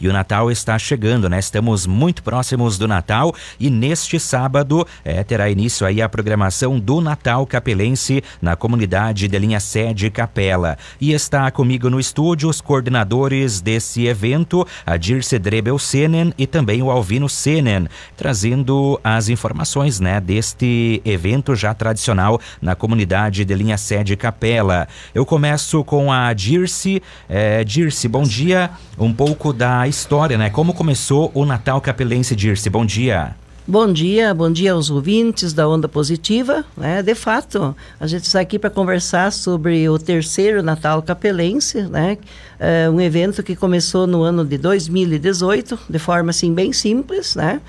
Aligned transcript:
e 0.00 0.08
o 0.08 0.12
Natal 0.12 0.50
está 0.50 0.78
chegando, 0.78 1.28
né? 1.28 1.38
Estamos 1.38 1.86
muito 1.86 2.22
próximos 2.22 2.78
do 2.78 2.86
Natal 2.86 3.34
e 3.58 3.70
neste 3.70 4.18
sábado 4.20 4.86
é, 5.04 5.22
terá 5.24 5.50
início 5.50 5.86
aí 5.86 6.00
a 6.00 6.08
programação 6.08 6.78
do 6.78 7.00
Natal 7.00 7.46
Capelense 7.46 8.22
na 8.40 8.56
comunidade 8.56 9.28
de 9.28 9.38
linha 9.38 9.60
sede 9.60 10.10
Capela. 10.10 10.78
E 11.00 11.12
está 11.12 11.50
comigo 11.50 11.90
no 11.90 11.98
estúdio 11.98 12.48
os 12.48 12.60
coordenadores 12.60 13.60
desse 13.60 14.06
evento, 14.06 14.66
a 14.86 14.96
Dirce 14.96 15.38
Drebel 15.38 15.78
Senen 15.78 16.32
e 16.38 16.46
também 16.46 16.82
o 16.82 16.90
Alvino 16.90 17.28
Senen, 17.28 17.88
trazendo 18.16 19.00
as 19.02 19.28
informações, 19.28 20.00
né, 20.00 20.20
deste 20.20 21.02
evento 21.04 21.54
já 21.54 21.74
tradicional 21.74 22.40
na 22.60 22.74
comunidade 22.74 23.44
de 23.44 23.54
linha 23.54 23.76
sede 23.76 24.16
Capela. 24.16 24.86
Eu 25.14 25.26
começo 25.26 25.82
com 25.84 26.12
a 26.12 26.32
Dirce. 26.32 27.02
É, 27.28 27.64
Dirce, 27.64 28.06
bom 28.08 28.22
dia. 28.22 28.70
Um 28.98 29.12
pouco 29.12 29.52
da 29.52 29.87
história, 29.88 30.38
né? 30.38 30.50
Como 30.50 30.74
começou 30.74 31.30
o 31.34 31.44
Natal 31.44 31.80
Capelense, 31.80 32.36
Dirce? 32.36 32.68
Bom 32.70 32.84
dia. 32.84 33.34
Bom 33.70 33.92
dia, 33.92 34.32
bom 34.32 34.50
dia 34.50 34.72
aos 34.72 34.88
ouvintes 34.88 35.52
da 35.52 35.68
Onda 35.68 35.86
Positiva. 35.86 36.64
Né? 36.74 37.02
De 37.02 37.14
fato, 37.14 37.76
a 38.00 38.06
gente 38.06 38.24
está 38.24 38.40
aqui 38.40 38.58
para 38.58 38.70
conversar 38.70 39.30
sobre 39.30 39.86
o 39.90 39.98
terceiro 39.98 40.62
Natal 40.62 41.02
Capelense, 41.02 41.82
né? 41.82 42.16
É 42.58 42.88
um 42.88 42.98
evento 42.98 43.42
que 43.42 43.54
começou 43.54 44.06
no 44.06 44.22
ano 44.22 44.42
de 44.42 44.56
2018, 44.56 45.78
de 45.90 45.98
forma 45.98 46.30
assim 46.30 46.54
bem 46.54 46.72
simples, 46.72 47.34
né? 47.36 47.60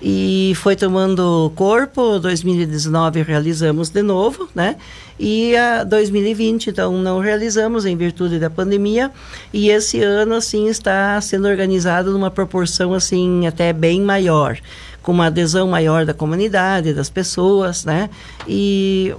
E 0.00 0.52
foi 0.56 0.76
tomando 0.76 1.52
corpo, 1.56 2.20
2019 2.20 3.22
realizamos 3.22 3.88
de 3.88 4.02
novo, 4.02 4.48
né? 4.54 4.76
E 5.18 5.56
a 5.56 5.82
2020, 5.82 6.70
então, 6.70 6.96
não 6.98 7.18
realizamos 7.18 7.84
em 7.84 7.96
virtude 7.96 8.38
da 8.38 8.48
pandemia. 8.48 9.10
E 9.52 9.70
esse 9.70 10.00
ano, 10.00 10.36
assim, 10.36 10.68
está 10.68 11.20
sendo 11.20 11.48
organizado 11.48 12.12
numa 12.12 12.30
proporção, 12.30 12.94
assim, 12.94 13.46
até 13.46 13.72
bem 13.72 14.00
maior 14.00 14.58
com 15.02 15.12
uma 15.12 15.26
adesão 15.26 15.66
maior 15.66 16.04
da 16.04 16.12
comunidade, 16.12 16.92
das 16.92 17.08
pessoas, 17.08 17.84
né? 17.84 18.10
E 18.46 19.14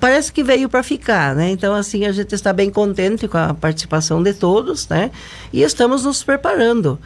parece 0.00 0.32
que 0.32 0.42
veio 0.42 0.68
para 0.68 0.82
ficar, 0.82 1.34
né? 1.34 1.50
Então, 1.50 1.74
assim, 1.74 2.04
a 2.04 2.12
gente 2.12 2.34
está 2.34 2.52
bem 2.52 2.68
contente 2.68 3.28
com 3.28 3.38
a 3.38 3.54
participação 3.54 4.22
de 4.22 4.34
todos, 4.34 4.88
né? 4.88 5.10
E 5.52 5.62
estamos 5.62 6.04
nos 6.04 6.22
preparando, 6.24 6.98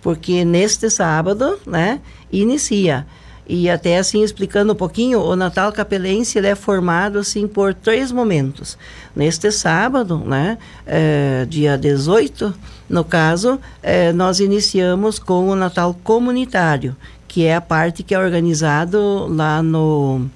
porque 0.00 0.44
neste 0.44 0.88
sábado, 0.90 1.58
né, 1.66 2.00
inicia. 2.40 3.06
E 3.46 3.68
até 3.68 3.98
assim, 3.98 4.22
explicando 4.22 4.72
um 4.72 4.76
pouquinho, 4.76 5.20
o 5.20 5.34
Natal 5.34 5.72
Capelense 5.72 6.38
ele 6.38 6.46
é 6.46 6.54
formado 6.54 7.18
assim 7.18 7.46
por 7.48 7.74
três 7.74 8.12
momentos. 8.12 8.78
Neste 9.14 9.50
sábado, 9.50 10.18
né, 10.18 10.58
é, 10.86 11.44
dia 11.48 11.76
18, 11.76 12.54
no 12.88 13.04
caso, 13.04 13.60
é, 13.82 14.12
nós 14.12 14.38
iniciamos 14.38 15.18
com 15.18 15.48
o 15.48 15.56
Natal 15.56 15.94
Comunitário, 16.04 16.96
que 17.26 17.44
é 17.44 17.56
a 17.56 17.60
parte 17.60 18.02
que 18.02 18.14
é 18.14 18.18
organizado 18.18 19.26
lá 19.28 19.62
no, 19.62 20.26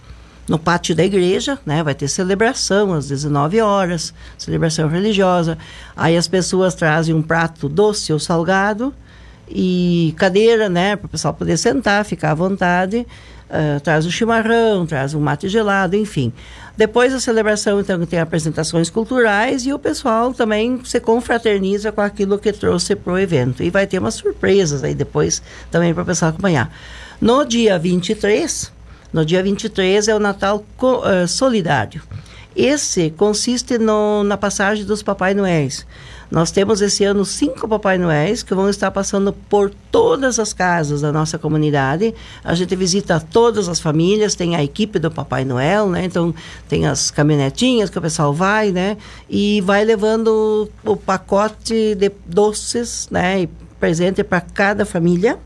no 0.48 0.58
pátio 0.58 0.94
da 0.94 1.04
igreja, 1.04 1.58
né? 1.64 1.82
Vai 1.82 1.94
ter 1.94 2.08
celebração 2.08 2.92
às 2.92 3.06
19 3.08 3.60
horas, 3.60 4.12
celebração 4.36 4.88
religiosa. 4.88 5.56
Aí 5.96 6.16
as 6.16 6.26
pessoas 6.26 6.74
trazem 6.74 7.14
um 7.14 7.22
prato 7.22 7.68
doce 7.68 8.12
ou 8.12 8.18
salgado 8.18 8.92
e 9.48 10.14
cadeira, 10.16 10.68
né? 10.68 10.96
Para 10.96 11.06
o 11.06 11.08
pessoal 11.08 11.34
poder 11.34 11.56
sentar, 11.56 12.04
ficar 12.04 12.32
à 12.32 12.34
vontade. 12.34 13.06
Uh, 13.48 13.78
traz 13.80 14.04
o 14.04 14.10
chimarrão, 14.10 14.84
traz 14.86 15.14
um 15.14 15.20
mate 15.20 15.48
gelado, 15.48 15.94
enfim. 15.94 16.32
Depois 16.76 17.12
da 17.12 17.20
celebração, 17.20 17.80
então, 17.80 18.04
tem 18.04 18.18
apresentações 18.18 18.90
culturais 18.90 19.64
e 19.64 19.72
o 19.72 19.78
pessoal 19.78 20.34
também 20.34 20.80
se 20.84 20.98
confraterniza 21.00 21.92
com 21.92 22.00
aquilo 22.00 22.38
que 22.38 22.52
trouxe 22.52 22.96
para 22.96 23.12
o 23.12 23.18
evento. 23.18 23.62
E 23.62 23.70
vai 23.70 23.86
ter 23.86 23.98
umas 23.98 24.14
surpresas 24.14 24.82
aí 24.82 24.94
depois 24.94 25.40
também 25.70 25.94
para 25.94 26.02
o 26.02 26.06
pessoal 26.06 26.30
acompanhar. 26.30 26.70
No 27.20 27.44
dia 27.44 27.78
23, 27.78 28.72
no 29.12 29.24
dia 29.24 29.42
23 29.42 30.08
é 30.08 30.14
o 30.14 30.18
Natal 30.18 30.62
uh, 30.82 31.26
Solidário. 31.26 32.02
Esse 32.54 33.10
consiste 33.10 33.78
no, 33.78 34.24
na 34.24 34.36
passagem 34.36 34.84
dos 34.84 35.02
Papai 35.02 35.34
Noéis. 35.34 35.86
Nós 36.30 36.50
temos 36.50 36.80
esse 36.80 37.04
ano 37.04 37.24
cinco 37.24 37.68
Papai 37.68 37.98
Noéis 37.98 38.42
que 38.42 38.54
vão 38.54 38.68
estar 38.68 38.90
passando 38.90 39.32
por 39.32 39.70
todas 39.90 40.38
as 40.38 40.52
casas 40.52 41.00
da 41.00 41.12
nossa 41.12 41.38
comunidade. 41.38 42.14
A 42.42 42.54
gente 42.54 42.74
visita 42.74 43.20
todas 43.20 43.68
as 43.68 43.78
famílias, 43.78 44.34
tem 44.34 44.56
a 44.56 44.62
equipe 44.62 44.98
do 44.98 45.10
Papai 45.10 45.44
Noel, 45.44 45.88
né? 45.88 46.04
Então 46.04 46.34
tem 46.68 46.86
as 46.86 47.10
caminhonetinhas 47.10 47.90
que 47.90 47.98
o 47.98 48.02
pessoal 48.02 48.32
vai, 48.32 48.72
né? 48.72 48.96
E 49.30 49.60
vai 49.60 49.84
levando 49.84 50.68
o 50.84 50.96
pacote 50.96 51.94
de 51.94 52.10
doces, 52.26 53.08
né? 53.10 53.42
E 53.42 53.46
presente 53.78 54.24
para 54.24 54.40
cada 54.40 54.84
família 54.84 55.38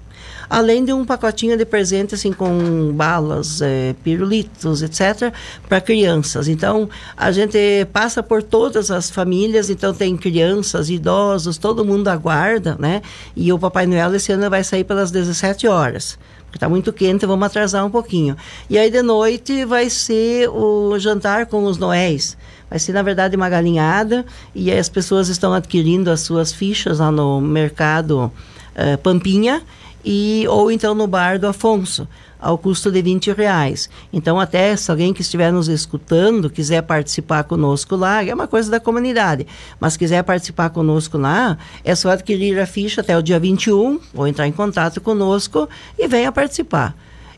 além 0.51 0.85
de 0.85 0.93
um 0.93 1.05
pacotinho 1.05 1.57
de 1.57 1.65
presente 1.65 2.17
assim 2.17 2.33
com 2.33 2.93
balas, 2.93 3.63
é, 3.63 3.95
pirulitos, 4.03 4.83
etc, 4.83 5.33
para 5.69 5.81
crianças. 5.81 6.49
Então 6.49 6.91
a 7.17 7.31
gente 7.31 7.87
passa 7.93 8.21
por 8.21 8.43
todas 8.43 8.91
as 8.91 9.09
famílias, 9.09 9.71
então 9.71 9.95
tem 9.95 10.17
crianças, 10.17 10.91
idosos, 10.91 11.57
todo 11.57 11.85
mundo 11.85 12.09
aguarda, 12.09 12.77
né? 12.79 13.01
E 13.37 13.53
o 13.53 13.59
Papai 13.59 13.87
Noel 13.87 14.13
esse 14.17 14.33
ano 14.33 14.51
vai 14.51 14.65
sair 14.65 14.83
pelas 14.83 15.13
17 15.13 15.69
horas 15.69 16.19
está 16.53 16.69
muito 16.69 16.93
quente, 16.93 17.25
vamos 17.27 17.47
atrasar 17.47 17.87
um 17.87 17.91
pouquinho. 17.91 18.37
E 18.69 18.77
aí 18.77 18.91
de 18.91 19.03
noite 19.03 19.65
vai 19.65 19.89
ser 19.89 20.49
o 20.49 20.99
jantar 20.99 21.47
com 21.47 21.65
os 21.65 21.79
noéis. 21.79 22.37
Vai 22.69 22.79
ser, 22.79 22.93
na 22.93 23.03
verdade, 23.03 23.37
uma 23.37 23.49
galinhada 23.49 24.25
e 24.55 24.71
as 24.71 24.89
pessoas 24.89 25.29
estão 25.29 25.53
adquirindo 25.53 26.11
as 26.11 26.21
suas 26.21 26.53
fichas 26.53 26.99
lá 26.99 27.11
no 27.11 27.41
mercado 27.41 28.33
uh, 28.81 28.99
Pampinha 28.99 29.63
e 30.05 30.47
ou 30.49 30.71
então 30.71 30.95
no 30.95 31.07
bar 31.07 31.39
do 31.39 31.47
Afonso 31.47 32.09
ao 32.41 32.57
custo 32.57 32.91
de 32.91 33.03
20 33.03 33.33
reais. 33.33 33.91
Então, 34.13 34.41
até 34.41 34.75
se 34.75 34.91
alguém 34.91 35.13
que 35.13 35.21
estiver 35.21 35.53
nos 35.53 35.69
escutando 35.69 36.49
quiser 36.49 36.83
participar 36.83 37.45
conosco 37.45 37.95
lá, 37.97 38.25
é 38.25 38.33
uma 38.33 38.49
coisa 38.49 38.71
da 38.71 38.81
comunidade, 38.81 39.47
mas 39.79 39.97
quiser 39.97 40.23
participar 40.25 40.71
conosco 40.71 41.19
lá, 41.19 41.59
é 41.85 41.95
só 41.95 42.11
adquirir 42.11 42.59
a 42.59 42.67
ficha 42.67 43.03
até 43.03 43.17
o 43.17 43.23
dia 43.23 43.39
21, 43.39 44.01
ou 44.15 44.27
entrar 44.27 44.49
em 44.49 44.53
contato 44.53 45.01
conosco 45.01 45.69
e 45.99 46.09
venha 46.09 46.33
participar. 46.33 46.97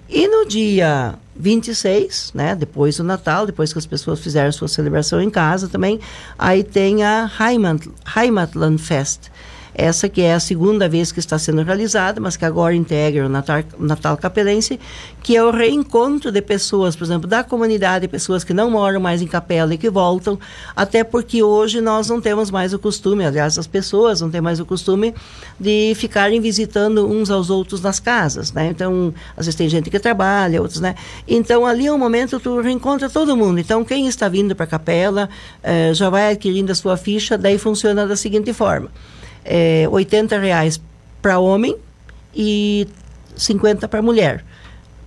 E 0.08 0.28
no 0.28 0.46
dia 0.46 1.14
26, 1.34 2.32
né, 2.34 2.54
depois 2.54 2.98
do 2.98 3.02
Natal, 3.02 3.46
depois 3.46 3.72
que 3.72 3.78
as 3.78 3.86
pessoas 3.86 4.20
fizeram 4.20 4.52
sua 4.52 4.68
celebração 4.68 5.20
em 5.20 5.30
casa 5.30 5.68
também, 5.68 5.98
aí 6.38 6.62
tem 6.62 7.02
a 7.02 7.30
Heimat, 7.40 7.88
Heimatland 8.14 8.80
Fest 8.80 9.30
essa 9.74 10.08
que 10.08 10.20
é 10.20 10.34
a 10.34 10.40
segunda 10.40 10.88
vez 10.88 11.10
que 11.12 11.18
está 11.18 11.38
sendo 11.38 11.62
realizada, 11.62 12.20
mas 12.20 12.36
que 12.36 12.44
agora 12.44 12.74
integra 12.74 13.26
o 13.26 13.28
Natal, 13.28 13.62
Natal 13.78 14.16
Capelense, 14.16 14.78
que 15.22 15.36
é 15.36 15.42
o 15.42 15.50
reencontro 15.50 16.30
de 16.30 16.42
pessoas, 16.42 16.94
por 16.94 17.04
exemplo, 17.04 17.28
da 17.28 17.42
comunidade, 17.42 18.06
pessoas 18.08 18.44
que 18.44 18.52
não 18.52 18.70
moram 18.70 19.00
mais 19.00 19.22
em 19.22 19.26
Capela 19.26 19.74
e 19.74 19.78
que 19.78 19.88
voltam, 19.88 20.38
até 20.76 21.02
porque 21.02 21.42
hoje 21.42 21.80
nós 21.80 22.08
não 22.08 22.20
temos 22.20 22.50
mais 22.50 22.74
o 22.74 22.78
costume, 22.78 23.24
aliás, 23.24 23.58
as 23.58 23.66
pessoas 23.66 24.20
não 24.20 24.30
têm 24.30 24.40
mais 24.40 24.60
o 24.60 24.66
costume 24.66 25.14
de 25.58 25.94
ficarem 25.96 26.40
visitando 26.40 27.08
uns 27.08 27.30
aos 27.30 27.48
outros 27.50 27.80
nas 27.80 27.98
casas, 27.98 28.52
né? 28.52 28.68
Então, 28.68 29.14
às 29.36 29.46
vezes 29.46 29.56
tem 29.56 29.68
gente 29.68 29.90
que 29.90 29.98
trabalha, 29.98 30.60
outros, 30.60 30.80
né? 30.80 30.94
Então, 31.26 31.64
ali 31.64 31.86
é 31.86 31.92
um 31.92 31.98
momento 31.98 32.38
tu 32.38 32.60
reencontra 32.60 33.08
todo 33.08 33.36
mundo. 33.36 33.58
Então, 33.58 33.84
quem 33.84 34.06
está 34.06 34.28
vindo 34.28 34.54
para 34.54 34.66
Capela 34.66 35.28
eh, 35.62 35.92
já 35.94 36.10
vai 36.10 36.32
adquirindo 36.32 36.72
a 36.72 36.74
sua 36.74 36.96
ficha, 36.96 37.38
daí 37.38 37.58
funciona 37.58 38.06
da 38.06 38.16
seguinte 38.16 38.52
forma 38.52 38.90
é, 39.44 39.86
80 39.90 40.38
reais 40.38 40.80
para 41.20 41.38
homem 41.38 41.76
e 42.34 42.86
50 43.36 43.88
para 43.88 44.02
mulher. 44.02 44.44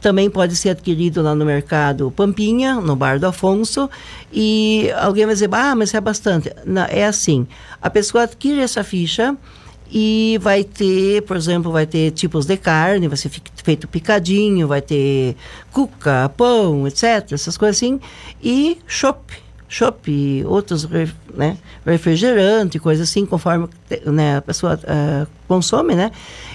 Também 0.02 0.30
pode 0.30 0.56
ser 0.56 0.70
adquirido 0.70 1.22
lá 1.22 1.34
no 1.34 1.44
mercado 1.44 2.12
Pampinha, 2.12 2.76
no 2.76 2.96
Bar 2.96 3.20
do 3.20 3.26
Afonso. 3.26 3.90
E 4.32 4.92
alguém 4.98 5.26
vai 5.26 5.34
dizer, 5.34 5.50
ah, 5.52 5.76
mas 5.76 5.94
é 5.94 6.02
bastante. 6.02 6.52
Não, 6.64 6.84
é 6.84 7.06
assim, 7.06 7.48
a 7.82 7.90
pessoa 7.90 8.24
adquire 8.24 8.60
essa 8.60 8.84
ficha 8.84 9.36
e 9.92 10.38
vai 10.42 10.64
ter, 10.64 11.24
por 11.24 11.36
exemplo, 11.36 11.72
vai 11.72 11.86
ter 11.86 12.12
tipos 12.12 12.46
de 12.46 12.58
carne, 12.58 13.08
vai 13.08 13.18
ser 13.18 13.32
feito 13.64 13.88
picadinho, 13.88 14.68
vai 14.68 14.82
ter 14.82 15.36
cuca, 15.72 16.30
pão, 16.38 16.88
etc., 16.88 17.32
essas 17.32 17.58
coisas 17.58 17.78
assim, 17.78 18.00
e 18.44 18.78
chopp 18.88 19.46
chopp, 19.68 20.44
outros 20.46 20.88
né, 21.34 21.58
refrigerante, 21.86 22.80
coisa 22.80 23.04
assim, 23.04 23.26
conforme 23.26 23.68
né, 24.06 24.38
a 24.38 24.42
pessoa 24.42 24.76
uh, 24.76 25.28
consome, 25.48 25.96
né? 25.96 26.12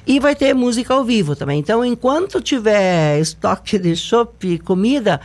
E 0.07 0.19
vai 0.19 0.35
ter 0.35 0.55
música 0.55 0.95
ao 0.95 1.05
vivo 1.05 1.37
também. 1.37 1.59
Então, 1.59 1.85
enquanto 1.85 2.41
tiver 2.41 3.21
estoque 3.21 3.79
de 3.79 3.95
chopp, 3.95 4.59
comida, 4.61 5.21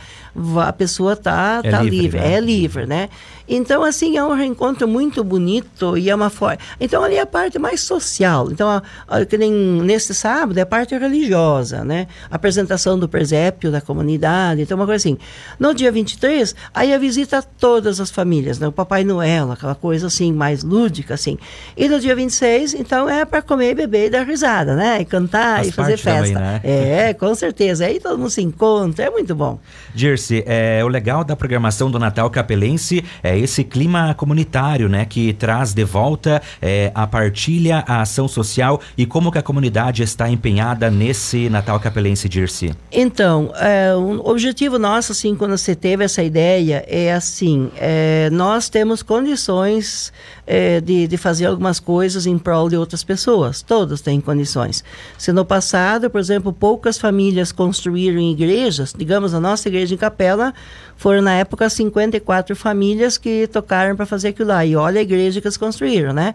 a 0.64 0.72
pessoa 0.72 1.16
tá, 1.16 1.60
é 1.64 1.70
tá 1.70 1.82
livre, 1.82 2.00
livre 2.00 2.20
né? 2.20 2.32
é 2.32 2.40
livre, 2.40 2.86
né? 2.86 3.08
Então, 3.48 3.84
assim, 3.84 4.16
é 4.16 4.24
um 4.24 4.34
reencontro 4.34 4.88
muito 4.88 5.22
bonito 5.22 5.96
e 5.96 6.10
é 6.10 6.14
uma 6.14 6.28
forma. 6.28 6.58
Então, 6.80 7.02
ali 7.02 7.14
é 7.14 7.20
a 7.20 7.26
parte 7.26 7.58
mais 7.58 7.80
social. 7.80 8.50
Então, 8.50 8.68
a, 8.68 8.82
a, 9.06 9.24
que 9.24 9.38
nem 9.38 9.52
nesse 9.52 10.14
sábado 10.14 10.58
é 10.58 10.62
a 10.62 10.66
parte 10.66 10.96
religiosa, 10.96 11.84
né? 11.84 12.08
Apresentação 12.28 12.98
do 12.98 13.08
presépio 13.08 13.70
da 13.70 13.80
comunidade, 13.80 14.62
então, 14.62 14.76
uma 14.76 14.86
coisa 14.86 14.96
assim. 14.96 15.18
No 15.60 15.72
dia 15.72 15.92
23, 15.92 16.54
aí 16.74 16.92
a 16.92 16.98
visita 16.98 17.38
a 17.38 17.42
todas 17.42 18.00
as 18.00 18.10
famílias, 18.10 18.58
né? 18.58 18.66
O 18.66 18.72
Papai 18.72 19.04
Noel, 19.04 19.52
aquela 19.52 19.76
coisa 19.76 20.08
assim, 20.08 20.32
mais 20.32 20.64
lúdica, 20.64 21.14
assim. 21.14 21.38
E 21.76 21.88
no 21.88 21.95
dia 22.00 22.14
26, 22.14 22.74
então, 22.74 23.08
é 23.08 23.24
para 23.24 23.42
comer, 23.42 23.74
beber 23.74 24.06
e 24.06 24.10
dar 24.10 24.26
risada, 24.26 24.74
né? 24.74 25.00
E 25.00 25.04
cantar 25.04 25.56
Faz 25.56 25.68
e 25.68 25.72
fazer 25.72 25.96
festa. 25.96 26.20
Também, 26.20 26.34
né? 26.34 26.60
É, 26.62 27.14
com 27.18 27.34
certeza. 27.34 27.86
Aí 27.86 28.00
todo 28.00 28.18
mundo 28.18 28.30
se 28.30 28.42
encontra, 28.42 29.04
é 29.04 29.10
muito 29.10 29.34
bom. 29.34 29.58
Dirce, 29.94 30.42
é, 30.46 30.82
o 30.84 30.88
legal 30.88 31.24
da 31.24 31.36
programação 31.36 31.90
do 31.90 31.98
Natal 31.98 32.28
Capelense 32.30 33.04
é 33.22 33.38
esse 33.38 33.64
clima 33.64 34.14
comunitário, 34.14 34.88
né? 34.88 35.04
Que 35.04 35.32
traz 35.32 35.72
de 35.72 35.84
volta 35.84 36.42
é, 36.60 36.90
a 36.94 37.06
partilha, 37.06 37.84
a 37.86 38.02
ação 38.02 38.28
social 38.28 38.80
e 38.96 39.06
como 39.06 39.30
que 39.30 39.38
a 39.38 39.42
comunidade 39.42 40.02
está 40.02 40.28
empenhada 40.28 40.90
nesse 40.90 41.48
Natal 41.48 41.78
Capelense, 41.80 42.28
Dirce. 42.28 42.74
Então, 42.90 43.52
é, 43.56 43.94
o 43.94 44.28
objetivo 44.28 44.78
nosso, 44.78 45.12
assim, 45.12 45.34
quando 45.34 45.56
você 45.56 45.74
teve 45.74 46.04
essa 46.04 46.22
ideia, 46.22 46.84
é 46.88 47.12
assim, 47.12 47.70
é, 47.76 48.28
nós 48.30 48.68
temos 48.68 49.02
condições 49.02 50.12
é, 50.46 50.80
de, 50.80 51.06
de 51.06 51.16
fazer 51.16 51.46
algumas 51.46 51.80
coisas 51.86 52.26
em 52.26 52.36
prol 52.36 52.68
de 52.68 52.76
outras 52.76 53.04
pessoas. 53.04 53.62
Todos 53.62 54.00
têm 54.00 54.20
condições. 54.20 54.82
Se 55.16 55.30
no 55.30 55.44
passado, 55.44 56.10
por 56.10 56.18
exemplo, 56.18 56.52
poucas 56.52 56.98
famílias 56.98 57.52
construíram 57.52 58.20
igrejas, 58.20 58.92
digamos, 58.92 59.32
a 59.32 59.38
nossa 59.38 59.68
igreja 59.68 59.94
em 59.94 59.96
Capela, 59.96 60.52
foram 60.96 61.22
na 61.22 61.34
época 61.34 61.70
54 61.70 62.56
famílias 62.56 63.16
que 63.16 63.46
tocaram 63.46 63.94
para 63.94 64.04
fazer 64.04 64.28
aquilo 64.28 64.48
lá. 64.48 64.66
E 64.66 64.74
olha 64.74 64.98
a 64.98 65.02
igreja 65.02 65.40
que 65.40 65.46
eles 65.46 65.56
construíram, 65.56 66.12
né? 66.12 66.34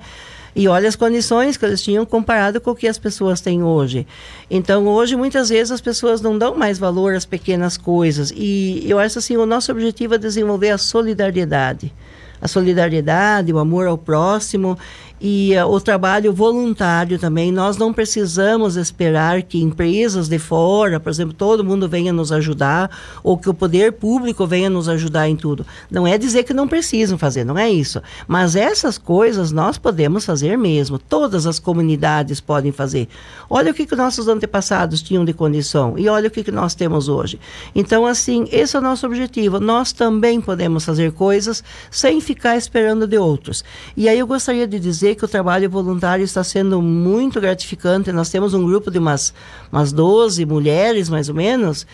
E 0.55 0.69
olha 0.69 0.87
as 0.87 0.95
condições 0.95 1.57
que 1.57 1.65
eles 1.65 1.81
tinham 1.81 2.05
comparado 2.05 2.61
com 2.61 2.71
o 2.71 2.75
que 2.75 2.87
as 2.87 2.97
pessoas 2.97 3.41
têm 3.41 3.61
hoje. 3.61 4.07
Então, 4.49 4.87
hoje, 4.87 5.17
muitas 5.17 5.49
vezes, 5.49 5.71
as 5.71 5.81
pessoas 5.81 6.21
não 6.21 6.37
dão 6.37 6.55
mais 6.55 6.79
valor 6.79 7.13
às 7.13 7.25
pequenas 7.25 7.75
coisas. 7.75 8.31
E 8.33 8.83
eu 8.85 8.99
acho 8.99 9.19
assim, 9.19 9.35
o 9.35 9.45
nosso 9.45 9.69
objetivo 9.69 10.15
é 10.15 10.17
desenvolver 10.17 10.69
a 10.69 10.77
solidariedade 10.77 11.93
a 12.41 12.47
solidariedade, 12.47 13.53
o 13.53 13.59
amor 13.59 13.85
ao 13.85 13.97
próximo 13.97 14.77
e 15.21 15.53
uh, 15.55 15.67
o 15.67 15.79
trabalho 15.79 16.33
voluntário 16.33 17.19
também. 17.19 17.51
Nós 17.51 17.77
não 17.77 17.93
precisamos 17.93 18.75
esperar 18.75 19.43
que 19.43 19.61
empresas 19.61 20.27
de 20.27 20.39
fora, 20.39 20.99
por 20.99 21.11
exemplo, 21.11 21.33
todo 21.33 21.63
mundo 21.63 21.87
venha 21.87 22.11
nos 22.11 22.31
ajudar 22.31 22.89
ou 23.23 23.37
que 23.37 23.47
o 23.47 23.53
poder 23.53 23.93
público 23.93 24.47
venha 24.47 24.69
nos 24.69 24.89
ajudar 24.89 25.29
em 25.29 25.35
tudo. 25.35 25.63
Não 25.91 26.07
é 26.07 26.17
dizer 26.17 26.43
que 26.43 26.53
não 26.53 26.67
precisam 26.67 27.19
fazer, 27.19 27.45
não 27.45 27.57
é 27.57 27.69
isso. 27.69 28.01
Mas 28.27 28.55
essas 28.55 28.97
coisas 28.97 29.51
nós 29.51 29.77
podemos 29.77 30.25
fazer 30.25 30.57
mesmo. 30.57 30.97
Todas 30.97 31.45
as 31.45 31.59
comunidades 31.59 32.41
podem 32.41 32.71
fazer. 32.71 33.07
Olha 33.47 33.71
o 33.71 33.75
que, 33.75 33.85
que 33.85 33.95
nossos 33.95 34.27
antepassados 34.27 35.03
tinham 35.03 35.23
de 35.23 35.33
condição 35.33 35.99
e 35.99 36.09
olha 36.09 36.29
o 36.29 36.31
que, 36.31 36.43
que 36.43 36.51
nós 36.51 36.73
temos 36.73 37.07
hoje. 37.07 37.39
Então, 37.75 38.07
assim, 38.07 38.47
esse 38.51 38.75
é 38.75 38.79
o 38.79 38.81
nosso 38.81 39.05
objetivo. 39.05 39.59
Nós 39.59 39.91
também 39.91 40.41
podemos 40.41 40.83
fazer 40.83 41.11
coisas 41.11 41.63
sem 41.91 42.19
ficar 42.19 42.57
esperando 42.57 43.05
de 43.05 43.17
outros. 43.17 43.63
E 43.95 44.09
aí 44.09 44.17
eu 44.17 44.25
gostaria 44.25 44.67
de 44.67 44.79
dizer 44.79 45.10
dizer 45.11 45.15
que 45.15 45.25
o 45.25 45.27
trabalho 45.27 45.69
voluntário 45.69 46.23
está 46.23 46.43
sendo 46.43 46.81
muito 46.81 47.39
gratificante. 47.39 48.11
Nós 48.11 48.29
temos 48.29 48.53
um 48.53 48.65
grupo 48.65 48.89
de 48.89 48.97
umas, 48.97 49.33
umas 49.71 49.91
12 49.91 50.45
mulheres, 50.45 51.09
mais 51.09 51.29
ou 51.29 51.35
menos, 51.35 51.85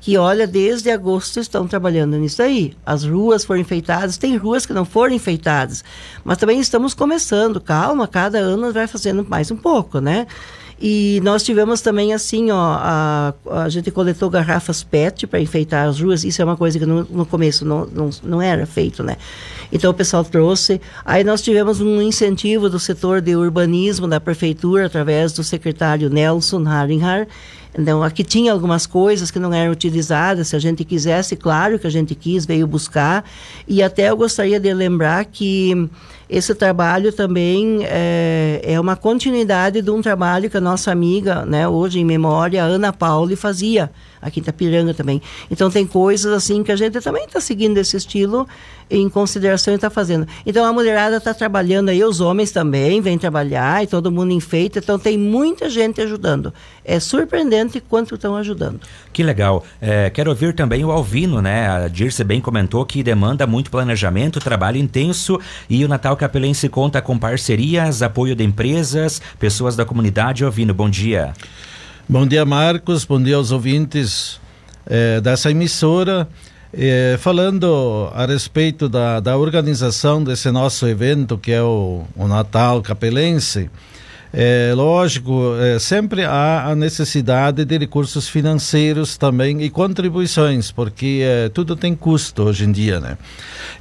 que, 0.00 0.16
olha, 0.16 0.46
desde 0.46 0.90
agosto 0.90 1.40
estão 1.40 1.66
trabalhando 1.66 2.16
nisso 2.16 2.42
aí. 2.42 2.76
As 2.84 3.04
ruas 3.04 3.44
foram 3.44 3.60
enfeitadas, 3.60 4.18
tem 4.18 4.36
ruas 4.36 4.66
que 4.66 4.72
não 4.72 4.84
foram 4.84 5.14
enfeitadas, 5.14 5.82
mas 6.24 6.38
também 6.38 6.60
estamos 6.60 6.94
começando. 6.94 7.60
Calma, 7.60 8.06
cada 8.06 8.38
ano 8.38 8.72
vai 8.72 8.86
fazendo 8.86 9.26
mais 9.28 9.50
um 9.50 9.56
pouco, 9.56 9.98
né? 10.00 10.26
E 10.80 11.20
nós 11.24 11.42
tivemos 11.42 11.80
também 11.80 12.12
assim, 12.12 12.50
ó, 12.50 12.76
a, 12.78 13.34
a 13.50 13.68
gente 13.68 13.90
coletou 13.90 14.28
garrafas 14.28 14.82
PET 14.82 15.26
para 15.26 15.40
enfeitar 15.40 15.88
as 15.88 16.00
ruas. 16.00 16.22
Isso 16.22 16.42
é 16.42 16.44
uma 16.44 16.56
coisa 16.56 16.78
que 16.78 16.84
no, 16.84 17.04
no 17.04 17.24
começo 17.24 17.64
não, 17.64 17.86
não, 17.86 18.10
não 18.22 18.42
era 18.42 18.66
feito, 18.66 19.02
né? 19.02 19.16
Então 19.72 19.90
o 19.90 19.94
pessoal 19.94 20.22
trouxe. 20.22 20.80
Aí 21.04 21.24
nós 21.24 21.40
tivemos 21.40 21.80
um 21.80 22.00
incentivo 22.02 22.68
do 22.68 22.78
setor 22.78 23.22
de 23.22 23.34
urbanismo 23.34 24.06
da 24.06 24.20
prefeitura 24.20 24.86
através 24.86 25.32
do 25.32 25.42
secretário 25.42 26.10
Nelson 26.10 26.66
Haringhar. 26.66 27.26
Então, 27.78 28.02
aqui 28.02 28.24
tinha 28.24 28.52
algumas 28.52 28.86
coisas 28.86 29.30
que 29.30 29.38
não 29.38 29.52
eram 29.52 29.70
utilizadas. 29.70 30.48
Se 30.48 30.56
a 30.56 30.58
gente 30.58 30.82
quisesse, 30.82 31.36
claro 31.36 31.78
que 31.78 31.86
a 31.86 31.90
gente 31.90 32.14
quis, 32.14 32.46
veio 32.46 32.66
buscar. 32.66 33.22
E 33.68 33.82
até 33.82 34.08
eu 34.08 34.16
gostaria 34.16 34.58
de 34.58 34.72
lembrar 34.72 35.26
que 35.26 35.88
esse 36.28 36.54
trabalho 36.54 37.12
também 37.12 37.80
é, 37.84 38.60
é, 38.64 38.80
uma 38.80 38.96
continuidade 38.96 39.80
de 39.80 39.90
um 39.90 40.02
trabalho 40.02 40.50
que 40.50 40.56
a 40.56 40.60
nossa 40.60 40.90
amiga, 40.90 41.46
né, 41.46 41.68
hoje 41.68 42.00
em 42.00 42.04
memória, 42.04 42.64
Ana 42.64 42.92
Pauli, 42.92 43.36
fazia 43.36 43.90
aqui 44.20 44.40
em 44.40 44.42
Itapiranga 44.42 44.92
também. 44.92 45.22
Então 45.50 45.70
tem 45.70 45.86
coisas 45.86 46.32
assim 46.32 46.62
que 46.62 46.72
a 46.72 46.76
gente 46.76 47.00
também 47.00 47.24
está 47.24 47.40
seguindo 47.40 47.78
esse 47.78 47.96
estilo 47.96 48.46
em 48.88 49.08
consideração 49.08 49.72
e 49.72 49.76
está 49.76 49.90
fazendo. 49.90 50.26
Então 50.44 50.64
a 50.64 50.72
mulherada 50.72 51.16
está 51.16 51.34
trabalhando 51.34 51.88
aí, 51.88 52.02
os 52.02 52.20
homens 52.20 52.50
também 52.50 53.00
vêm 53.00 53.18
trabalhar 53.18 53.82
e 53.82 53.86
todo 53.86 54.10
mundo 54.10 54.32
enfeita, 54.32 54.78
então 54.78 54.98
tem 54.98 55.18
muita 55.18 55.68
gente 55.68 56.00
ajudando. 56.00 56.52
É 56.84 56.98
surpreendente 57.00 57.80
quanto 57.80 58.14
estão 58.14 58.36
ajudando. 58.36 58.80
Que 59.12 59.22
legal. 59.22 59.64
É, 59.80 60.10
quero 60.10 60.30
ouvir 60.30 60.54
também 60.54 60.84
o 60.84 60.90
Alvino, 60.90 61.42
né? 61.42 61.68
A 61.68 61.88
Dirce 61.88 62.22
bem 62.22 62.40
comentou 62.40 62.84
que 62.84 63.02
demanda 63.02 63.46
muito 63.46 63.70
planejamento, 63.70 64.38
trabalho 64.38 64.76
intenso 64.76 65.38
e 65.68 65.84
o 65.84 65.88
Natal 65.88 66.15
Capelense 66.16 66.68
conta 66.68 67.00
com 67.00 67.18
parcerias, 67.18 68.02
apoio 68.02 68.34
de 68.34 68.42
empresas, 68.42 69.20
pessoas 69.38 69.76
da 69.76 69.84
comunidade. 69.84 70.44
Alvino, 70.44 70.74
bom 70.74 70.90
dia. 70.90 71.32
Bom 72.08 72.26
dia, 72.26 72.44
Marcos. 72.44 73.04
Bom 73.04 73.22
dia 73.22 73.36
aos 73.36 73.50
ouvintes 73.50 74.40
eh, 74.86 75.20
dessa 75.20 75.50
emissora. 75.50 76.28
Eh, 76.72 77.16
falando 77.20 78.10
a 78.14 78.26
respeito 78.26 78.88
da, 78.88 79.20
da 79.20 79.36
organização 79.36 80.22
desse 80.22 80.50
nosso 80.50 80.86
evento, 80.86 81.38
que 81.38 81.52
é 81.52 81.62
o, 81.62 82.04
o 82.14 82.28
Natal 82.28 82.82
Capelense, 82.82 83.70
é 84.38 84.74
lógico, 84.74 85.54
é, 85.58 85.78
sempre 85.78 86.22
há 86.22 86.66
a 86.66 86.76
necessidade 86.76 87.64
de 87.64 87.78
recursos 87.78 88.28
financeiros 88.28 89.16
também 89.16 89.62
e 89.62 89.70
contribuições, 89.70 90.70
porque 90.70 91.22
é, 91.24 91.48
tudo 91.48 91.74
tem 91.74 91.94
custo 91.94 92.42
hoje 92.42 92.64
em 92.64 92.70
dia, 92.70 93.00
né? 93.00 93.16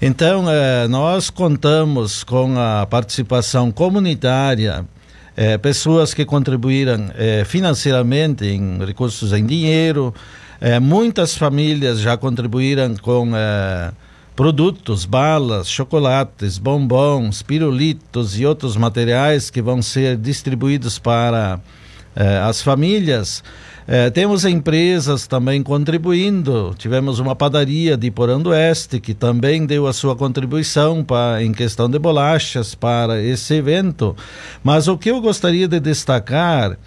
Então, 0.01 0.49
é, 0.49 0.87
nós 0.87 1.29
contamos 1.29 2.23
com 2.23 2.57
a 2.57 2.85
participação 2.85 3.69
comunitária 3.69 4.85
é, 5.35 5.57
pessoas 5.57 6.13
que 6.13 6.23
contribuíram 6.23 7.11
é, 7.17 7.43
financeiramente 7.43 8.45
em 8.45 8.77
recursos 8.85 9.33
em 9.33 9.45
dinheiro, 9.45 10.13
é, 10.61 10.79
muitas 10.79 11.35
famílias 11.35 11.99
já 11.99 12.15
contribuíram 12.15 12.95
com 12.95 13.35
é, 13.35 13.91
produtos, 14.35 15.05
balas, 15.05 15.69
chocolates, 15.69 16.57
bombons, 16.57 17.41
pirulitos 17.41 18.37
e 18.37 18.45
outros 18.45 18.75
materiais 18.75 19.49
que 19.49 19.61
vão 19.61 19.81
ser 19.81 20.17
distribuídos 20.17 20.99
para 20.99 21.59
é, 22.15 22.39
as 22.39 22.61
famílias. 22.61 23.41
É, 23.87 24.09
temos 24.09 24.43
empresas 24.43 25.25
também 25.27 25.63
contribuindo. 25.63 26.75
Tivemos 26.77 27.19
uma 27.19 27.35
padaria 27.35 27.95
de 27.95 28.11
Porão 28.11 28.41
do 28.41 28.49
Oeste 28.49 28.99
que 28.99 29.13
também 29.13 29.65
deu 29.65 29.87
a 29.87 29.93
sua 29.93 30.15
contribuição 30.15 31.03
para, 31.03 31.41
em 31.41 31.53
questão 31.53 31.89
de 31.89 31.97
bolachas 31.97 32.75
para 32.75 33.21
esse 33.21 33.53
evento. 33.53 34.15
Mas 34.63 34.87
o 34.87 34.97
que 34.97 35.11
eu 35.11 35.21
gostaria 35.21 35.67
de 35.67 35.79
destacar 35.79 36.77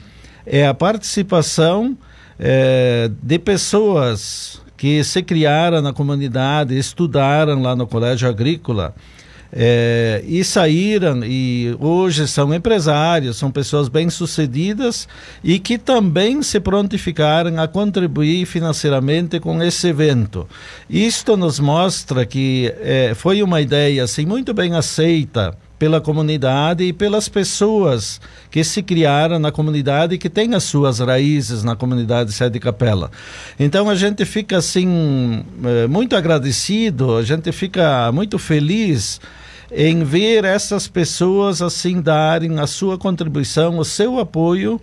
é 0.45 0.67
a 0.67 0.75
participação 0.75 1.97
é, 2.38 3.11
de 3.23 3.38
pessoas 3.38 4.61
que 4.78 5.02
se 5.02 5.23
criaram 5.23 5.82
na 5.82 5.92
comunidade, 5.92 6.78
estudaram 6.78 7.61
lá 7.61 7.75
no 7.75 7.85
Colégio 7.85 8.28
Agrícola 8.28 8.94
é, 9.52 10.23
e 10.25 10.44
saíram 10.44 11.25
e 11.25 11.76
hoje 11.80 12.28
são 12.28 12.54
empresários, 12.54 13.37
são 13.37 13.50
pessoas 13.50 13.88
bem-sucedidas 13.88 15.08
e 15.42 15.58
que 15.58 15.78
também 15.78 16.42
se 16.42 16.61
prontificaram 16.61 17.61
a 17.61 17.66
contribuir 17.66 18.47
financeiramente 18.47 19.40
com 19.40 19.61
esse 19.62 19.88
evento. 19.88 20.49
Isto 20.88 21.37
nos 21.37 21.58
mostra 21.58 22.25
que 22.25 22.73
é, 22.80 23.14
foi 23.16 23.42
uma 23.42 23.61
ideia 23.61 24.04
assim, 24.04 24.25
muito 24.25 24.54
bem 24.54 24.76
aceita 24.76 25.56
pela 25.78 26.00
comunidade 26.00 26.85
e 26.85 26.92
pelas 26.92 27.28
pessoas 27.28 28.20
que 28.50 28.64
se 28.64 28.82
criaram 28.82 29.38
na 29.38 29.52
comunidade 29.52 30.14
e 30.14 30.18
que 30.18 30.28
têm 30.28 30.54
as 30.54 30.64
suas 30.64 30.99
raízes 30.99 31.62
na 31.62 31.76
comunidade 31.76 32.32
Sede 32.32 32.58
Capela. 32.58 33.11
Então 33.58 33.88
a 33.88 33.94
gente 33.94 34.25
fica 34.25 34.56
assim 34.56 35.44
é, 35.64 35.87
muito 35.87 36.16
agradecido, 36.16 37.16
a 37.16 37.23
gente 37.23 37.52
fica 37.52 38.11
muito 38.12 38.38
feliz 38.38 39.20
em 39.70 40.02
ver 40.02 40.44
essas 40.44 40.88
pessoas 40.88 41.61
assim 41.61 42.00
darem 42.00 42.58
a 42.58 42.66
sua 42.66 42.97
contribuição, 42.97 43.78
o 43.78 43.85
seu 43.85 44.18
apoio 44.18 44.80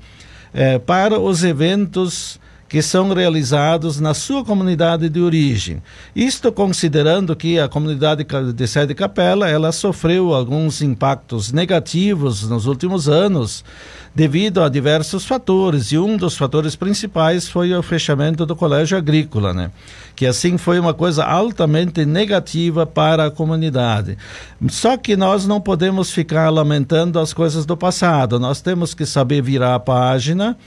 eh, 0.53 0.79
para 0.79 1.19
os 1.19 1.43
eventos 1.43 2.39
que 2.67 2.81
são 2.81 3.13
realizados 3.13 3.99
na 3.99 4.13
sua 4.13 4.43
comunidade 4.43 5.07
de 5.07 5.21
origem. 5.21 5.81
Isto 6.15 6.51
considerando 6.51 7.35
que 7.35 7.59
a 7.59 7.69
comunidade 7.69 8.25
de 8.53 8.67
Sede 8.67 8.95
Capela 8.95 9.47
ela 9.47 9.71
sofreu 9.71 10.33
alguns 10.33 10.81
impactos 10.81 11.51
negativos 11.51 12.47
nos 12.49 12.65
últimos 12.65 13.07
anos 13.07 13.63
devido 14.15 14.63
a 14.63 14.69
diversos 14.69 15.25
fatores 15.25 15.91
e 15.91 15.97
um 15.97 16.15
dos 16.15 16.37
fatores 16.37 16.75
principais 16.75 17.49
foi 17.49 17.73
o 17.73 17.83
fechamento 17.83 18.45
do 18.45 18.55
colégio 18.55 18.97
agrícola, 18.97 19.53
né? 19.53 19.69
Que 20.15 20.25
assim 20.25 20.57
foi 20.57 20.79
uma 20.79 20.93
coisa 20.93 21.25
altamente 21.25 22.05
negativa 22.05 22.85
para 22.85 23.25
a 23.25 23.31
comunidade. 23.31 24.17
Só 24.69 24.95
que 24.95 25.17
nós 25.17 25.45
não 25.45 25.59
podemos 25.59 26.11
ficar 26.11 26.49
lamentando 26.49 27.19
as 27.19 27.33
coisas 27.33 27.65
do 27.65 27.75
passado. 27.75 28.39
Nós 28.39 28.61
temos 28.61 28.93
que 28.93 29.05
saber 29.05 29.41
virar 29.41 29.75
a 29.75 29.79
página 29.79 30.57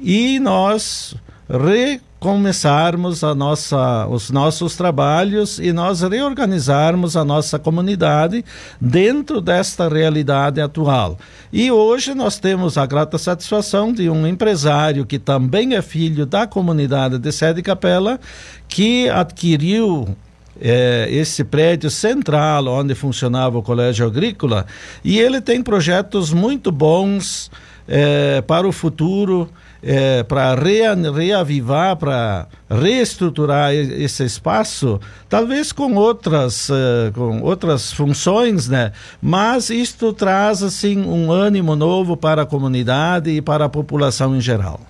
e 0.00 0.38
nós 0.38 1.16
recomeçarmos 1.52 3.22
a 3.22 3.34
nossa, 3.34 4.06
os 4.06 4.30
nossos 4.30 4.74
trabalhos 4.74 5.58
e 5.58 5.70
nós 5.70 6.00
reorganizarmos 6.00 7.14
a 7.14 7.24
nossa 7.24 7.58
comunidade 7.58 8.42
dentro 8.80 9.38
desta 9.38 9.86
realidade 9.86 10.62
atual. 10.62 11.18
E 11.52 11.70
hoje 11.70 12.14
nós 12.14 12.38
temos 12.38 12.78
a 12.78 12.86
grata 12.86 13.18
satisfação 13.18 13.92
de 13.92 14.08
um 14.08 14.26
empresário 14.26 15.04
que 15.04 15.18
também 15.18 15.74
é 15.74 15.82
filho 15.82 16.24
da 16.24 16.46
comunidade 16.46 17.18
de 17.18 17.30
Sede 17.30 17.60
Capela, 17.60 18.18
que 18.66 19.10
adquiriu 19.10 20.16
é, 20.58 21.06
esse 21.10 21.44
prédio 21.44 21.90
central 21.90 22.66
onde 22.66 22.94
funcionava 22.94 23.58
o 23.58 23.62
colégio 23.62 24.06
agrícola 24.06 24.64
e 25.04 25.18
ele 25.18 25.40
tem 25.40 25.62
projetos 25.62 26.32
muito 26.32 26.72
bons 26.72 27.50
é, 27.86 28.40
para 28.42 28.66
o 28.66 28.72
futuro 28.72 29.50
é, 29.82 30.22
para 30.22 30.54
rea, 30.54 30.94
reavivar, 30.94 31.96
para 31.96 32.46
reestruturar 32.70 33.74
esse 33.74 34.24
espaço, 34.24 35.00
talvez 35.28 35.72
com 35.72 35.94
outras, 35.94 36.68
uh, 36.68 37.12
com 37.12 37.42
outras 37.42 37.92
funções, 37.92 38.68
né? 38.68 38.92
Mas 39.20 39.70
isto 39.70 40.12
traz 40.12 40.62
assim 40.62 41.04
um 41.04 41.32
ânimo 41.32 41.74
novo 41.74 42.16
para 42.16 42.42
a 42.42 42.46
comunidade 42.46 43.30
e 43.30 43.42
para 43.42 43.64
a 43.64 43.68
população 43.68 44.36
em 44.36 44.40
geral. 44.40 44.80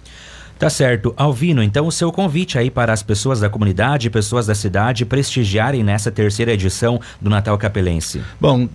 Tá 0.59 0.71
certo. 0.71 1.13
Alvino, 1.17 1.61
então 1.61 1.89
o 1.89 1.91
seu 1.91 2.13
convite 2.13 2.57
aí 2.57 2.71
para 2.71 2.93
as 2.93 3.03
pessoas 3.03 3.41
da 3.41 3.49
comunidade, 3.49 4.09
pessoas 4.11 4.47
da 4.47 4.55
cidade 4.55 5.05
prestigiarem 5.05 5.83
nessa 5.83 6.09
terceira 6.09 6.53
edição 6.53 7.01
do 7.21 7.29
Natal 7.29 7.59
Capelense. 7.59 8.23
Bom, 8.41 8.69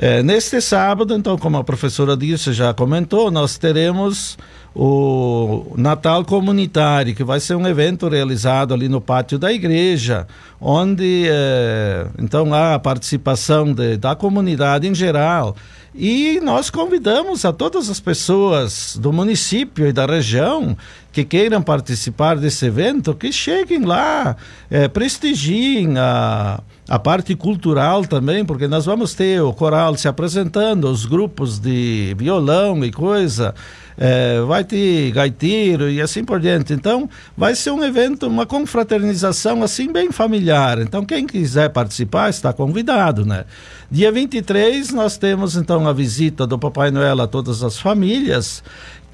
é, 0.00 0.22
neste 0.22 0.60
sábado, 0.60 1.14
então, 1.14 1.36
como 1.36 1.56
a 1.56 1.64
professora 1.64 2.16
disse, 2.16 2.52
já 2.52 2.72
comentou, 2.72 3.30
nós 3.30 3.58
teremos 3.58 4.38
o 4.74 5.74
Natal 5.76 6.24
Comunitário, 6.24 7.14
que 7.14 7.24
vai 7.24 7.40
ser 7.40 7.54
um 7.56 7.66
evento 7.66 8.08
realizado 8.08 8.72
ali 8.72 8.88
no 8.88 9.00
pátio 9.00 9.38
da 9.38 9.52
igreja, 9.52 10.26
onde 10.60 11.26
é, 11.28 12.06
então 12.18 12.52
há 12.54 12.74
a 12.74 12.78
participação 12.78 13.72
de, 13.72 13.96
da 13.96 14.14
comunidade 14.14 14.86
em 14.86 14.94
geral. 14.94 15.56
E 15.94 16.38
nós 16.44 16.70
convidamos 16.70 17.44
a 17.44 17.52
todas 17.52 17.90
as 17.90 17.98
pessoas 17.98 18.96
do 19.00 19.12
município 19.12 19.86
e 19.88 19.92
da 19.92 20.06
região 20.06 20.76
que 21.10 21.24
queiram 21.24 21.60
participar 21.60 22.36
desse 22.36 22.66
evento 22.66 23.14
que 23.14 23.32
cheguem 23.32 23.84
lá, 23.84 24.36
é, 24.70 24.86
prestigiem 24.86 25.98
a 25.98 26.60
a 26.88 26.98
parte 26.98 27.36
cultural 27.36 28.06
também, 28.06 28.44
porque 28.44 28.66
nós 28.66 28.86
vamos 28.86 29.12
ter 29.12 29.42
o 29.42 29.52
coral 29.52 29.94
se 29.94 30.08
apresentando, 30.08 30.88
os 30.88 31.04
grupos 31.04 31.58
de 31.58 32.14
violão 32.16 32.82
e 32.82 32.90
coisa, 32.90 33.54
é, 33.98 34.40
vai 34.42 34.62
ter 34.62 35.10
gaiteiro 35.10 35.90
e 35.90 36.00
assim 36.00 36.24
por 36.24 36.38
diante. 36.38 36.72
Então, 36.72 37.10
vai 37.36 37.54
ser 37.54 37.72
um 37.72 37.82
evento, 37.84 38.26
uma 38.26 38.46
confraternização 38.46 39.62
assim 39.62 39.92
bem 39.92 40.12
familiar. 40.12 40.78
Então, 40.78 41.04
quem 41.04 41.26
quiser 41.26 41.70
participar 41.70 42.30
está 42.30 42.52
convidado, 42.52 43.26
né? 43.26 43.44
Dia 43.90 44.12
23 44.12 44.92
nós 44.92 45.16
temos 45.16 45.56
então 45.56 45.88
a 45.88 45.92
visita 45.92 46.46
do 46.46 46.58
Papai 46.58 46.90
Noel 46.90 47.20
a 47.22 47.26
todas 47.26 47.62
as 47.62 47.78
famílias 47.78 48.62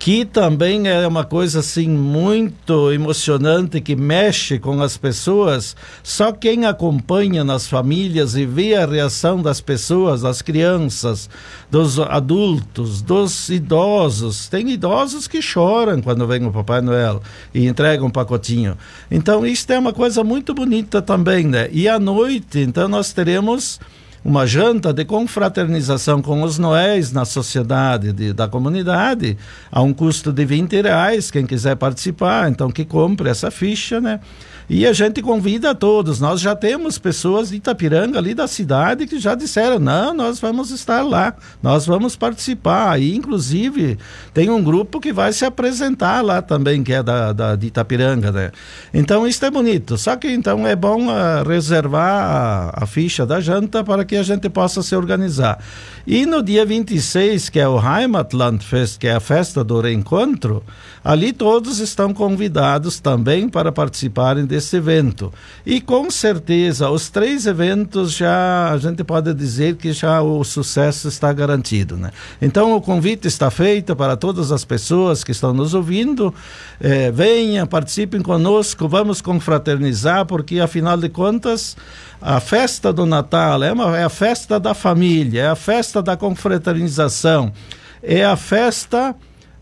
que 0.05 0.27
também 0.27 0.87
é 0.87 1.09
uma 1.09 1.25
coisa 1.25 1.61
assim 1.61 1.89
muito 1.89 2.93
emocionante 2.93 3.81
que 3.81 3.97
mexe 3.97 4.59
com 4.59 4.83
as 4.83 4.99
pessoas. 4.99 5.75
Só 6.03 6.31
quem 6.31 6.67
acompanha 6.67 7.43
nas 7.43 7.67
famílias 7.67 8.37
e 8.37 8.45
vê 8.45 8.75
a 8.75 8.85
reação 8.85 9.41
das 9.41 9.63
pessoas, 9.63 10.21
das 10.21 10.43
crianças, 10.43 11.31
dos 11.71 11.99
adultos, 11.99 13.01
dos 13.01 13.49
idosos. 13.49 14.47
Tem 14.47 14.73
idosos 14.73 15.27
que 15.27 15.41
choram 15.41 16.03
quando 16.03 16.27
vem 16.27 16.45
o 16.45 16.53
Papai 16.53 16.83
Noel 16.83 17.23
e 17.55 17.67
entregam 17.67 18.09
um 18.09 18.11
pacotinho. 18.11 18.77
Então, 19.11 19.47
isso 19.47 19.73
é 19.73 19.79
uma 19.79 19.95
coisa 19.95 20.23
muito 20.23 20.53
bonita 20.53 21.01
também, 21.01 21.47
né? 21.47 21.71
E 21.73 21.89
à 21.89 21.99
noite, 21.99 22.59
então 22.59 22.89
nós 22.89 23.15
teremos 23.15 23.81
uma 24.25 24.47
janta 24.47 24.93
de 24.93 25.05
confraternização 25.05 26.23
com 26.23 26.43
os 26.43 26.59
noéis 26.59 27.13
na 27.13 27.27
sociedade 27.27 28.13
de, 28.13 28.33
da 28.33 28.49
comunidade 28.49 29.37
a 29.71 29.83
um 29.83 29.93
custo 29.93 30.33
de 30.33 30.45
20 30.47 30.81
reais. 30.81 31.31
Quem 31.31 31.45
quiser 31.45 31.77
participar, 31.77 32.51
então 32.51 32.71
que 32.71 32.85
compre 32.85 33.29
essa 33.29 33.51
ficha, 33.51 34.01
né? 34.01 34.21
E 34.69 34.87
a 34.87 34.93
gente 34.93 35.21
convida 35.21 35.71
a 35.71 35.75
todos. 35.75 36.21
Nós 36.21 36.41
já 36.41 36.57
temos 36.57 36.99
pessoas 36.99 37.51
de 37.51 37.57
Itapiranga, 37.57 38.19
ali 38.19 38.35
da 38.35 38.47
cidade, 38.49 39.07
que 39.07 39.19
já 39.19 39.35
disseram: 39.35 39.79
não, 39.79 40.15
nós 40.15 40.41
vamos 40.41 40.71
estar 40.71 41.03
lá, 41.03 41.35
nós 41.63 41.87
vamos 41.87 42.17
participar. 42.17 43.01
E, 43.01 43.15
inclusive, 43.15 43.99
tem 44.33 44.49
um 44.49 44.63
grupo 44.63 45.01
que 45.01 45.13
vai 45.13 45.33
se 45.33 45.45
apresentar 45.45 46.23
lá 46.23 46.41
também, 46.41 46.83
que 46.83 46.93
é 46.93 47.03
da, 47.03 47.33
da 47.33 47.57
de 47.57 47.67
Itapiranga, 47.67 48.33
né? 48.33 48.53
Então, 48.93 49.27
isso 49.27 49.45
é 49.45 49.51
bonito. 49.51 49.99
Só 49.99 50.17
que, 50.17 50.29
então, 50.29 50.67
é 50.67 50.75
bom 50.75 51.09
uh, 51.09 51.47
reservar 51.47 52.73
a, 52.75 52.85
a 52.85 52.87
ficha 52.87 53.27
da 53.27 53.41
janta 53.41 53.85
para 53.85 54.05
que 54.05 54.17
a 54.17 54.23
gente 54.23 54.49
possa 54.49 54.83
se 54.83 54.97
organizar. 54.97 55.59
E 56.07 56.27
no 56.27 56.43
dia 56.43 56.65
26, 56.67 57.49
que 57.49 57.59
é 57.59 57.69
o 57.69 57.79
Heimatlandfest, 57.79 58.99
que 58.99 59.07
é 59.07 59.15
a 59.15 59.21
festa 59.21 59.65
do 59.65 59.81
reencontro, 59.81 60.63
ali 61.03 61.33
todos 61.33 61.81
estão 61.81 62.13
convidados 62.13 63.01
também 63.01 63.49
para 63.49 63.73
participarem 63.73 64.45
desse 64.55 64.77
evento. 64.77 65.33
E 65.67 65.81
com 65.81 66.09
certeza, 66.09 66.89
os 66.89 67.11
três 67.11 67.45
eventos 67.45 68.13
já 68.13 68.71
a 68.71 68.79
gente 68.79 69.03
pode 69.03 69.35
dizer 69.35 69.75
que 69.75 69.93
já 69.93 70.23
o 70.23 70.45
sucesso 70.45 71.09
está 71.09 71.33
garantido, 71.33 71.97
né? 71.97 72.13
Então 72.41 72.77
o 72.77 72.81
convite 72.81 73.27
está 73.27 73.51
feito 73.51 73.97
para 73.97 74.17
todas 74.17 74.53
as 74.53 74.65
pessoas 74.65 75.25
que 75.25 75.33
estão 75.33 75.53
nos 75.53 75.75
ouvindo, 75.75 76.33
eh, 76.81 77.11
venham, 77.11 77.67
participem 77.67 78.23
conosco, 78.23 78.89
vamos 78.89 79.21
confraternizar, 79.21 80.25
porque 80.25 80.61
afinal 80.61 80.97
de 80.97 81.09
contas 81.09 81.77
a 82.23 82.39
festa 82.39 82.93
do 82.93 83.05
Natal 83.05 83.61
é, 83.65 83.73
uma, 83.73 83.99
é 83.99 84.05
a 84.05 84.09
festa 84.09 84.61
da 84.61 84.73
família, 84.73 85.43
é 85.43 85.49
a 85.49 85.57
festa 85.57 86.01
da 86.01 86.17
confraternização, 86.17 87.53
é 88.01 88.25
a 88.25 88.37
festa 88.37 89.17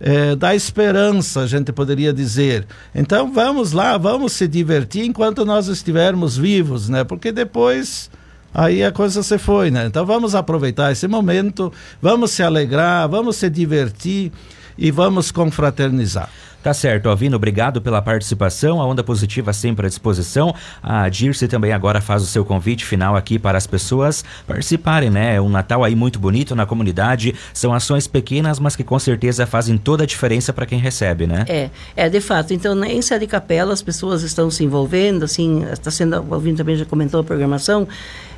é, 0.04 0.34
da 0.34 0.52
esperança, 0.52 1.42
a 1.42 1.46
gente 1.46 1.72
poderia 1.72 2.12
dizer. 2.12 2.66
Então 2.92 3.32
vamos 3.32 3.70
lá, 3.70 3.96
vamos 3.96 4.32
se 4.32 4.48
divertir 4.48 5.04
enquanto 5.04 5.44
nós 5.44 5.68
estivermos 5.68 6.36
vivos, 6.36 6.88
né? 6.88 7.04
Porque 7.04 7.30
depois 7.30 8.10
aí 8.52 8.82
a 8.82 8.90
coisa 8.90 9.22
se 9.22 9.38
foi, 9.38 9.70
né? 9.70 9.86
Então 9.86 10.04
vamos 10.04 10.34
aproveitar 10.34 10.90
esse 10.90 11.06
momento, 11.06 11.72
vamos 12.00 12.32
se 12.32 12.42
alegrar, 12.42 13.08
vamos 13.08 13.36
se 13.36 13.48
divertir 13.48 14.32
e 14.76 14.90
vamos 14.90 15.30
confraternizar. 15.30 16.28
Tá 16.62 16.72
certo, 16.72 17.08
Alvino, 17.08 17.34
obrigado 17.34 17.82
pela 17.82 18.00
participação. 18.00 18.80
A 18.80 18.86
Onda 18.86 19.02
Positiva 19.02 19.52
sempre 19.52 19.86
à 19.86 19.88
disposição. 19.88 20.54
A 20.80 21.08
Dirce 21.08 21.48
também 21.48 21.72
agora 21.72 22.00
faz 22.00 22.22
o 22.22 22.26
seu 22.26 22.44
convite 22.44 22.84
final 22.84 23.16
aqui 23.16 23.36
para 23.36 23.58
as 23.58 23.66
pessoas 23.66 24.24
participarem, 24.46 25.10
né? 25.10 25.40
Um 25.40 25.48
Natal 25.48 25.82
aí 25.82 25.96
muito 25.96 26.20
bonito 26.20 26.54
na 26.54 26.64
comunidade. 26.64 27.34
São 27.52 27.74
ações 27.74 28.06
pequenas, 28.06 28.60
mas 28.60 28.76
que 28.76 28.84
com 28.84 28.98
certeza 28.98 29.44
fazem 29.44 29.76
toda 29.76 30.04
a 30.04 30.06
diferença 30.06 30.52
para 30.52 30.64
quem 30.64 30.78
recebe, 30.78 31.26
né? 31.26 31.44
É, 31.48 31.70
é 31.96 32.08
de 32.08 32.20
fato. 32.20 32.54
Então, 32.54 32.82
em 32.84 33.02
Sede 33.02 33.26
Capela, 33.26 33.72
as 33.72 33.82
pessoas 33.82 34.22
estão 34.22 34.48
se 34.48 34.62
envolvendo, 34.62 35.24
assim, 35.24 35.64
está 35.64 35.90
sendo, 35.90 36.20
o 36.22 36.34
Alvino 36.34 36.56
também 36.56 36.76
já 36.76 36.84
comentou 36.84 37.20
a 37.20 37.24
programação. 37.24 37.88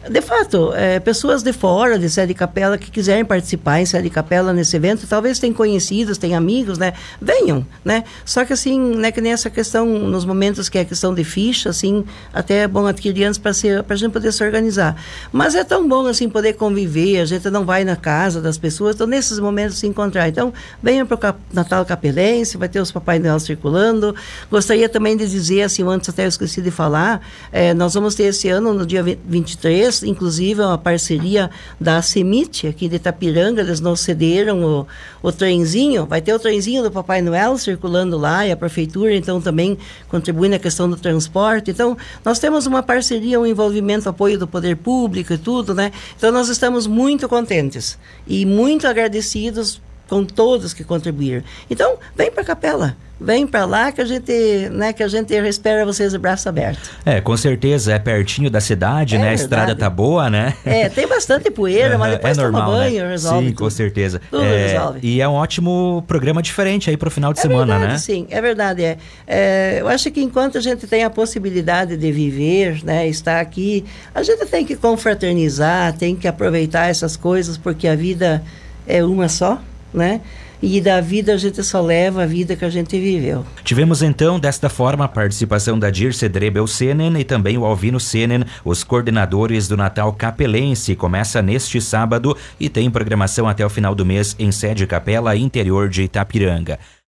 De 0.08 0.20
fato, 0.20 0.72
é, 0.74 1.00
pessoas 1.00 1.42
de 1.42 1.52
fora 1.52 1.98
de 1.98 2.10
Sede 2.10 2.34
Capela 2.34 2.76
que 2.76 2.90
quiserem 2.90 3.24
participar 3.24 3.80
em 3.80 3.86
Sede 3.86 4.10
Capela 4.10 4.52
nesse 4.52 4.76
evento, 4.76 5.06
talvez 5.06 5.38
tenham 5.38 5.54
conhecidos, 5.54 6.18
tenham 6.18 6.36
amigos, 6.36 6.76
né? 6.76 6.92
Venham, 7.20 7.66
né? 7.84 8.04
Só 8.24 8.44
que 8.44 8.52
assim, 8.52 8.78
né, 8.96 9.10
que 9.10 9.20
nem 9.20 9.32
essa 9.32 9.48
questão, 9.48 9.86
nos 9.86 10.24
momentos 10.24 10.68
que 10.68 10.76
é 10.76 10.84
questão 10.84 11.14
de 11.14 11.24
ficha, 11.24 11.70
assim, 11.70 12.04
até 12.32 12.58
é 12.58 12.68
bom 12.68 12.86
adquirir 12.86 13.24
antes 13.24 13.38
para 13.38 13.52
a 13.52 13.96
gente 13.96 14.12
poder 14.12 14.32
se 14.32 14.44
organizar. 14.44 14.96
Mas 15.32 15.54
é 15.54 15.64
tão 15.64 15.88
bom, 15.88 16.06
assim, 16.06 16.28
poder 16.28 16.54
conviver, 16.54 17.20
a 17.20 17.24
gente 17.24 17.48
não 17.48 17.64
vai 17.64 17.84
na 17.84 17.96
casa 17.96 18.40
das 18.40 18.58
pessoas, 18.58 18.94
então 18.94 19.06
nesses 19.06 19.38
momentos 19.38 19.78
se 19.78 19.86
encontrar. 19.86 20.28
Então, 20.28 20.52
venham 20.82 21.06
para 21.06 21.30
o 21.30 21.34
Natal 21.52 21.84
Capelense, 21.84 22.56
vai 22.56 22.68
ter 22.68 22.80
os 22.80 22.92
Papai 22.92 23.18
Noel 23.18 23.40
circulando. 23.40 24.14
Gostaria 24.50 24.88
também 24.88 25.16
de 25.16 25.28
dizer, 25.28 25.62
assim, 25.62 25.82
antes 25.84 26.08
até 26.08 26.24
eu 26.24 26.28
esqueci 26.28 26.60
de 26.60 26.70
falar, 26.70 27.20
é, 27.50 27.72
nós 27.72 27.94
vamos 27.94 28.14
ter 28.14 28.24
esse 28.24 28.48
ano, 28.48 28.74
no 28.74 28.84
dia 28.86 29.02
23, 29.02 29.93
inclusive, 30.02 30.60
uma 30.60 30.78
parceria 30.78 31.50
da 31.80 32.02
Semite, 32.02 32.66
aqui 32.66 32.88
de 32.88 32.96
Itapiranga, 32.96 33.60
eles 33.60 33.80
nos 33.80 34.00
cederam 34.00 34.64
o, 34.64 34.86
o 35.22 35.32
trenzinho, 35.32 36.06
vai 36.06 36.20
ter 36.20 36.34
o 36.34 36.38
trenzinho 36.38 36.82
do 36.82 36.90
Papai 36.90 37.22
Noel 37.22 37.56
circulando 37.58 38.18
lá 38.18 38.46
e 38.46 38.52
a 38.52 38.56
prefeitura 38.56 39.14
então 39.14 39.40
também 39.40 39.78
contribui 40.08 40.48
na 40.48 40.58
questão 40.58 40.88
do 40.88 40.96
transporte. 40.96 41.70
Então, 41.70 41.96
nós 42.24 42.38
temos 42.38 42.66
uma 42.66 42.82
parceria, 42.82 43.40
um 43.40 43.46
envolvimento, 43.46 44.08
apoio 44.08 44.38
do 44.38 44.46
poder 44.46 44.76
público 44.76 45.32
e 45.32 45.38
tudo, 45.38 45.74
né? 45.74 45.92
Então, 46.16 46.32
nós 46.32 46.48
estamos 46.48 46.86
muito 46.86 47.28
contentes 47.28 47.98
e 48.26 48.44
muito 48.44 48.86
agradecidos 48.86 49.80
com 50.08 50.24
todos 50.24 50.72
que 50.72 50.84
contribuíram. 50.84 51.42
Então, 51.70 51.98
vem 52.16 52.30
para 52.30 52.42
a 52.42 52.46
capela 52.46 52.96
vem 53.20 53.46
para 53.46 53.64
lá 53.64 53.92
que 53.92 54.00
a 54.00 54.04
gente, 54.04 54.32
né, 54.70 54.92
que 54.92 55.02
a 55.02 55.08
gente 55.08 55.32
espera 55.32 55.84
vocês 55.84 56.12
de 56.12 56.18
braço 56.18 56.48
aberto. 56.48 56.90
É, 57.04 57.20
com 57.20 57.36
certeza, 57.36 57.92
é 57.92 57.98
pertinho 57.98 58.50
da 58.50 58.60
cidade, 58.60 59.14
é 59.14 59.18
né? 59.18 59.24
Verdade. 59.24 59.40
A 59.40 59.44
estrada 59.44 59.76
tá 59.76 59.88
boa, 59.88 60.28
né? 60.28 60.54
É, 60.64 60.88
tem 60.88 61.06
bastante 61.06 61.50
poeira, 61.50 61.96
mas 61.96 62.12
depois 62.12 62.36
é 62.36 62.42
normal, 62.42 62.64
toma 62.64 62.76
banho, 62.78 63.04
né? 63.04 63.10
resolve. 63.10 63.46
Sim, 63.46 63.52
tudo. 63.52 63.64
com 63.64 63.70
certeza. 63.70 64.20
Tudo 64.30 64.44
é, 64.44 64.66
resolve. 64.66 65.00
E 65.02 65.20
é 65.20 65.28
um 65.28 65.32
ótimo 65.32 66.04
programa 66.06 66.42
diferente 66.42 66.90
aí 66.90 66.96
para 66.96 67.08
o 67.08 67.10
final 67.10 67.32
de 67.32 67.38
é 67.38 67.42
semana, 67.42 67.78
verdade, 67.78 67.92
né? 67.92 67.98
Sim, 67.98 68.26
é 68.30 68.40
verdade. 68.40 68.84
É. 68.84 68.98
é. 69.26 69.76
eu 69.80 69.88
acho 69.88 70.10
que 70.10 70.20
enquanto 70.20 70.58
a 70.58 70.60
gente 70.60 70.86
tem 70.86 71.04
a 71.04 71.10
possibilidade 71.10 71.96
de 71.96 72.12
viver, 72.12 72.84
né, 72.84 73.06
estar 73.08 73.40
aqui, 73.40 73.84
a 74.14 74.22
gente 74.22 74.44
tem 74.46 74.64
que 74.64 74.76
confraternizar, 74.76 75.92
tem 75.96 76.16
que 76.16 76.26
aproveitar 76.26 76.88
essas 76.88 77.16
coisas, 77.16 77.56
porque 77.56 77.86
a 77.86 77.94
vida 77.94 78.42
é 78.86 79.02
uma 79.04 79.28
só, 79.28 79.60
né? 79.94 80.20
e 80.64 80.80
da 80.80 80.98
vida 81.00 81.34
a 81.34 81.36
gente 81.36 81.62
só 81.62 81.80
leva 81.82 82.22
a 82.22 82.26
vida 82.26 82.56
que 82.56 82.64
a 82.64 82.70
gente 82.70 82.98
viveu. 82.98 83.44
Tivemos 83.62 84.02
então 84.02 84.40
desta 84.40 84.70
forma 84.70 85.04
a 85.04 85.08
participação 85.08 85.78
da 85.78 85.90
Dirce 85.90 86.26
Drebel 86.26 86.66
Senen 86.66 87.18
e 87.18 87.24
também 87.24 87.58
o 87.58 87.66
Alvino 87.66 88.00
Senen, 88.00 88.44
os 88.64 88.82
coordenadores 88.82 89.68
do 89.68 89.76
Natal 89.76 90.10
Capelense. 90.14 90.96
Começa 90.96 91.42
neste 91.42 91.80
sábado 91.82 92.34
e 92.58 92.70
tem 92.70 92.90
programação 92.90 93.46
até 93.46 93.64
o 93.64 93.70
final 93.70 93.94
do 93.94 94.06
mês 94.06 94.34
em 94.38 94.50
sede 94.50 94.86
capela 94.86 95.36
interior 95.36 95.88
de 95.88 96.04
Itapiranga. 96.04 96.78